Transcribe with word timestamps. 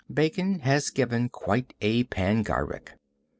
Bacon 0.11 0.61
has 0.61 0.89
given 0.89 1.29
quite 1.29 1.75
a 1.79 2.05
panegyric. 2.05 2.93